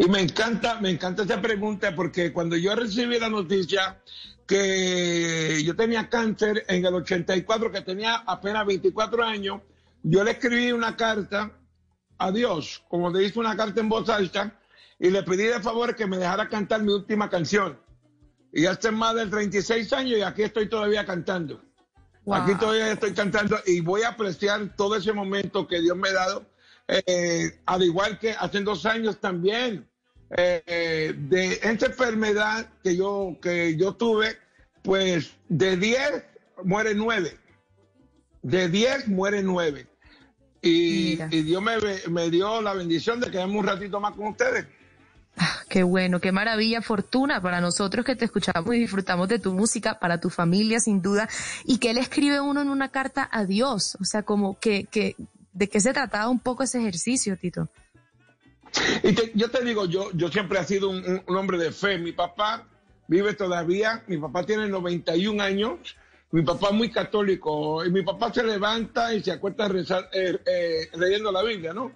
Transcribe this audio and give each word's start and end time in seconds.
Y 0.00 0.08
me 0.08 0.22
encanta, 0.22 0.80
me 0.80 0.88
encanta 0.88 1.24
esta 1.24 1.42
pregunta 1.42 1.94
porque 1.94 2.32
cuando 2.32 2.56
yo 2.56 2.74
recibí 2.74 3.20
la 3.20 3.28
noticia 3.28 4.00
que 4.46 5.62
yo 5.62 5.76
tenía 5.76 6.08
cáncer 6.08 6.64
en 6.68 6.86
el 6.86 6.94
84, 6.94 7.70
que 7.70 7.82
tenía 7.82 8.14
apenas 8.26 8.64
24 8.64 9.22
años, 9.22 9.60
yo 10.02 10.24
le 10.24 10.30
escribí 10.30 10.72
una 10.72 10.96
carta 10.96 11.52
a 12.16 12.32
Dios, 12.32 12.82
como 12.88 13.10
le 13.10 13.24
hice 13.24 13.38
una 13.38 13.54
carta 13.54 13.78
en 13.78 13.90
voz 13.90 14.08
alta, 14.08 14.58
y 14.98 15.10
le 15.10 15.22
pedí 15.22 15.42
de 15.42 15.60
favor 15.60 15.94
que 15.94 16.06
me 16.06 16.16
dejara 16.16 16.48
cantar 16.48 16.82
mi 16.82 16.94
última 16.94 17.28
canción. 17.28 17.78
Y 18.54 18.64
hace 18.64 18.90
más 18.90 19.14
de 19.16 19.26
36 19.26 19.92
años 19.92 20.18
y 20.18 20.22
aquí 20.22 20.44
estoy 20.44 20.66
todavía 20.70 21.04
cantando. 21.04 21.62
Aquí 22.32 22.54
todavía 22.54 22.90
estoy 22.90 23.12
cantando 23.12 23.58
y 23.66 23.80
voy 23.80 24.00
a 24.04 24.08
apreciar 24.08 24.74
todo 24.78 24.96
ese 24.96 25.12
momento 25.12 25.68
que 25.68 25.78
Dios 25.78 25.94
me 25.98 26.08
ha 26.08 26.14
dado, 26.14 26.46
eh, 26.88 27.60
al 27.66 27.82
igual 27.82 28.18
que 28.18 28.32
hace 28.32 28.62
dos 28.62 28.86
años 28.86 29.20
también 29.20 29.89
eh, 30.36 31.14
de 31.16 31.60
esta 31.62 31.86
enfermedad 31.86 32.68
que 32.82 32.96
yo, 32.96 33.36
que 33.42 33.76
yo 33.76 33.94
tuve, 33.94 34.36
pues 34.82 35.32
de 35.48 35.76
10 35.76 36.24
muere 36.64 36.94
9. 36.94 37.36
De 38.42 38.68
10 38.68 39.08
muere 39.08 39.42
9. 39.42 39.86
Y, 40.62 41.20
y 41.30 41.42
Dios 41.42 41.62
me, 41.62 41.72
me, 42.10 42.30
dio 42.30 42.60
la 42.60 42.74
bendición 42.74 43.18
de 43.18 43.30
quedarme 43.30 43.58
un 43.58 43.66
ratito 43.66 43.98
más 43.98 44.14
con 44.14 44.28
ustedes. 44.28 44.66
Ah, 45.36 45.60
qué 45.68 45.82
bueno, 45.82 46.20
qué 46.20 46.32
maravilla, 46.32 46.82
fortuna 46.82 47.40
para 47.40 47.60
nosotros 47.60 48.04
que 48.04 48.14
te 48.14 48.26
escuchamos 48.26 48.74
y 48.74 48.78
disfrutamos 48.78 49.28
de 49.28 49.38
tu 49.38 49.54
música, 49.54 49.98
para 49.98 50.20
tu 50.20 50.28
familia 50.28 50.78
sin 50.80 51.00
duda, 51.00 51.28
y 51.64 51.78
que 51.78 51.90
él 51.90 51.98
escribe 51.98 52.40
uno 52.40 52.60
en 52.60 52.68
una 52.68 52.90
carta 52.90 53.26
a 53.32 53.46
Dios, 53.46 53.96
o 54.00 54.04
sea, 54.04 54.22
como 54.22 54.58
que, 54.58 54.84
que 54.84 55.16
¿de 55.52 55.68
qué 55.68 55.80
se 55.80 55.94
trataba 55.94 56.28
un 56.28 56.40
poco 56.40 56.62
ese 56.62 56.78
ejercicio, 56.78 57.36
Tito? 57.38 57.68
Y 59.02 59.12
te, 59.12 59.32
yo 59.34 59.50
te 59.50 59.64
digo, 59.64 59.86
yo, 59.86 60.10
yo 60.12 60.28
siempre 60.28 60.58
he 60.60 60.64
sido 60.64 60.90
un, 60.90 61.22
un, 61.26 61.36
hombre 61.36 61.58
de 61.58 61.72
fe. 61.72 61.98
Mi 61.98 62.12
papá 62.12 62.66
vive 63.08 63.34
todavía, 63.34 64.04
mi 64.06 64.18
papá 64.18 64.44
tiene 64.44 64.68
91 64.68 65.42
años, 65.42 65.96
mi 66.30 66.42
papá 66.42 66.68
es 66.68 66.74
muy 66.74 66.90
católico, 66.90 67.84
y 67.84 67.90
mi 67.90 68.02
papá 68.02 68.32
se 68.32 68.44
levanta 68.44 69.12
y 69.14 69.22
se 69.22 69.32
acuesta 69.32 69.68
rezar, 69.68 70.08
eh, 70.12 70.38
eh, 70.46 70.88
leyendo 70.96 71.32
la 71.32 71.42
Biblia, 71.42 71.72
¿no? 71.72 71.92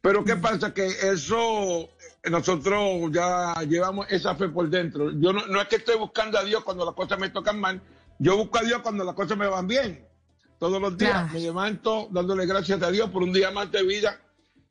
Pero 0.00 0.22
¿qué 0.22 0.36
pasa? 0.36 0.72
Que 0.72 0.86
eso, 0.86 1.88
nosotros 2.30 3.10
ya 3.10 3.54
llevamos 3.66 4.06
esa 4.10 4.34
fe 4.34 4.48
por 4.48 4.68
dentro. 4.68 5.10
Yo 5.18 5.32
no, 5.32 5.46
no 5.46 5.60
es 5.60 5.68
que 5.68 5.76
estoy 5.76 5.96
buscando 5.96 6.38
a 6.38 6.44
Dios 6.44 6.62
cuando 6.62 6.84
las 6.84 6.94
cosas 6.94 7.18
me 7.18 7.30
tocan 7.30 7.58
mal, 7.58 7.80
yo 8.18 8.36
busco 8.36 8.58
a 8.58 8.62
Dios 8.62 8.80
cuando 8.82 9.02
las 9.02 9.14
cosas 9.14 9.36
me 9.38 9.48
van 9.48 9.66
bien. 9.66 10.06
Todos 10.58 10.80
los 10.80 10.96
días 10.96 11.10
Claro. 11.12 11.28
me 11.32 11.40
levanto 11.40 12.08
dándole 12.10 12.46
gracias 12.46 12.80
a 12.82 12.90
Dios 12.90 13.10
por 13.10 13.22
un 13.22 13.32
día 13.32 13.50
más 13.50 13.72
de 13.72 13.82
vida 13.82 14.20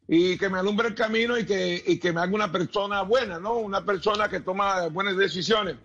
y 0.08 0.38
que 0.38 0.50
me 0.50 0.60
alumbre 0.60 0.90
el 0.90 0.96
camino 0.96 1.38
y 1.38 1.46
que, 1.46 1.82
y 1.86 1.98
que 2.00 2.12
me 2.12 2.22
haga 2.22 2.34
una 2.34 2.52
persona 2.52 3.02
buena, 3.04 3.40
¿no? 3.40 3.56
Una 3.56 3.84
persona 3.86 4.28
que 4.30 4.42
toma 4.42 4.88
buenas 4.88 5.16
decisiones. 5.18 5.76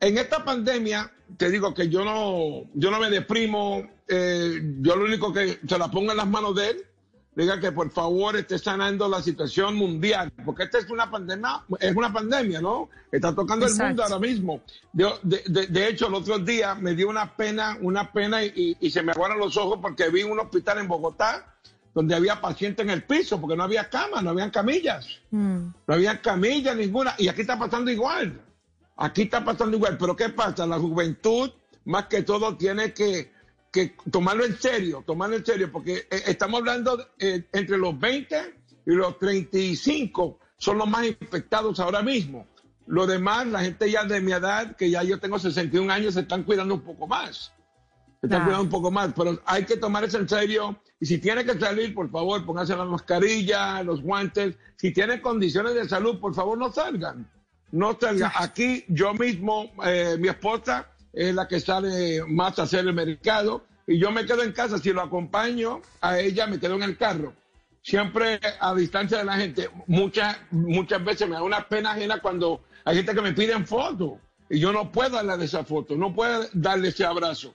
En 0.00 0.16
esta 0.16 0.44
pandemia, 0.44 1.10
te 1.36 1.50
digo 1.50 1.74
que 1.74 1.88
yo 1.88 2.04
no, 2.04 2.68
yo 2.74 2.90
no 2.90 3.00
me 3.00 3.10
deprimo, 3.10 3.88
eh, 4.06 4.60
yo 4.80 4.96
lo 4.96 5.04
único 5.04 5.32
que 5.32 5.58
se 5.66 5.78
la 5.78 5.90
pongo 5.90 6.12
en 6.12 6.16
las 6.16 6.26
manos 6.28 6.54
de 6.54 6.70
él, 6.70 6.84
diga 7.34 7.60
que 7.60 7.70
por 7.70 7.90
favor 7.92 8.36
esté 8.36 8.58
sanando 8.58 9.08
la 9.08 9.22
situación 9.22 9.76
mundial, 9.76 10.32
porque 10.44 10.64
esta 10.64 10.78
es 10.78 10.90
una 10.90 11.08
pandemia, 11.10 11.62
es 11.78 11.94
una 11.94 12.12
pandemia, 12.12 12.60
¿no? 12.60 12.88
Está 13.12 13.32
tocando 13.34 13.64
el 13.66 13.70
mundo 13.72 13.84
Exacto. 13.84 14.02
ahora 14.14 14.18
mismo. 14.26 14.60
De, 14.92 15.08
de- 15.22 15.66
de 15.68 15.88
hecho, 15.88 16.08
el 16.08 16.14
otro 16.14 16.38
día 16.38 16.74
me 16.74 16.94
dio 16.94 17.08
una 17.08 17.36
pena, 17.36 17.76
una 17.80 18.10
pena 18.12 18.42
y, 18.44 18.52
y- 18.56 18.76
y 18.86 18.90
se 18.90 19.02
me 19.02 19.12
aguaron 19.12 19.38
los 19.38 19.56
ojos 19.56 19.78
porque 19.80 20.08
vi 20.10 20.22
un 20.24 20.38
hospital 20.40 20.78
en 20.78 20.88
Bogotá 20.88 21.54
donde 21.94 22.14
había 22.14 22.40
pacientes 22.40 22.84
en 22.84 22.90
el 22.90 23.02
piso, 23.04 23.40
porque 23.40 23.56
no 23.56 23.64
había 23.64 23.88
camas, 23.88 24.22
no 24.22 24.30
habían 24.30 24.50
camillas. 24.50 25.06
Mm, 25.30 25.66
No 25.86 25.94
había 25.94 26.20
camilla 26.20 26.74
ninguna. 26.74 27.14
Y 27.18 27.28
aquí 27.28 27.40
está 27.40 27.58
pasando 27.58 27.90
igual. 27.90 28.40
Aquí 28.96 29.22
está 29.22 29.44
pasando 29.44 29.76
igual. 29.76 29.96
Pero 29.98 30.14
¿qué 30.16 30.28
pasa? 30.28 30.66
La 30.66 30.78
juventud, 30.78 31.50
más 31.84 32.06
que 32.06 32.22
todo, 32.22 32.56
tiene 32.56 32.92
que, 32.92 33.32
que 33.72 33.94
tomarlo 34.10 34.44
en 34.44 34.56
serio, 34.60 35.02
tomarlo 35.06 35.36
en 35.36 35.44
serio, 35.46 35.70
porque 35.72 36.06
eh, 36.10 36.22
estamos 36.26 36.60
hablando 36.60 37.08
eh, 37.18 37.44
entre 37.52 37.78
los 37.78 37.98
20 37.98 38.54
y 38.86 38.92
los 38.92 39.18
35 39.18 40.38
son 40.56 40.78
los 40.78 40.88
más 40.88 41.06
infectados 41.06 41.78
ahora 41.80 42.02
mismo. 42.02 42.46
Lo 42.86 43.06
demás, 43.06 43.46
la 43.46 43.60
gente 43.60 43.90
ya 43.90 44.04
de 44.04 44.20
mi 44.20 44.32
edad, 44.32 44.74
que 44.76 44.90
ya 44.90 45.02
yo 45.02 45.18
tengo 45.20 45.38
61 45.38 45.92
años, 45.92 46.14
se 46.14 46.20
están 46.20 46.42
cuidando 46.42 46.74
un 46.74 46.80
poco 46.80 47.06
más. 47.06 47.52
Se 48.20 48.26
están 48.26 48.40
Claro. 48.40 48.44
cuidando 48.44 48.64
un 48.64 48.70
poco 48.70 48.90
más, 48.90 49.12
pero 49.16 49.40
hay 49.44 49.64
que 49.64 49.76
tomar 49.76 50.02
eso 50.04 50.18
en 50.18 50.28
serio. 50.28 50.80
Y 51.00 51.06
si 51.06 51.18
tiene 51.18 51.44
que 51.44 51.58
salir, 51.58 51.94
por 51.94 52.10
favor, 52.10 52.44
pónganse 52.44 52.74
la 52.76 52.84
mascarilla, 52.84 53.82
los 53.84 54.02
guantes. 54.02 54.56
Si 54.76 54.92
tienen 54.92 55.20
condiciones 55.20 55.74
de 55.74 55.88
salud, 55.88 56.18
por 56.18 56.34
favor, 56.34 56.58
no 56.58 56.72
salgan. 56.72 57.30
No 57.70 57.96
salgan. 58.00 58.32
Aquí 58.34 58.84
yo 58.88 59.14
mismo, 59.14 59.70
eh, 59.84 60.16
mi 60.18 60.28
esposa 60.28 60.88
es 61.12 61.32
la 61.34 61.46
que 61.46 61.60
sale 61.60 62.24
más 62.26 62.58
a 62.58 62.62
hacer 62.64 62.80
el 62.80 62.92
mercado 62.92 63.64
y 63.86 63.98
yo 63.98 64.10
me 64.10 64.26
quedo 64.26 64.42
en 64.42 64.52
casa. 64.52 64.78
Si 64.78 64.92
lo 64.92 65.02
acompaño 65.02 65.80
a 66.00 66.18
ella, 66.18 66.46
me 66.48 66.58
quedo 66.58 66.74
en 66.74 66.82
el 66.82 66.96
carro. 66.96 67.32
Siempre 67.82 68.40
a 68.60 68.74
distancia 68.74 69.18
de 69.18 69.24
la 69.24 69.36
gente. 69.36 69.70
Muchas, 69.86 70.36
muchas 70.50 71.04
veces 71.04 71.28
me 71.28 71.34
da 71.36 71.42
una 71.44 71.68
pena 71.68 71.92
ajena 71.92 72.20
cuando 72.20 72.64
hay 72.84 72.96
gente 72.96 73.14
que 73.14 73.22
me 73.22 73.32
piden 73.32 73.64
fotos 73.64 74.14
y 74.50 74.58
yo 74.58 74.72
no 74.72 74.90
puedo 74.90 75.22
darle 75.22 75.44
esa 75.44 75.62
foto, 75.62 75.94
no 75.96 76.12
puedo 76.12 76.46
darle 76.52 76.88
ese 76.88 77.04
abrazo. 77.04 77.54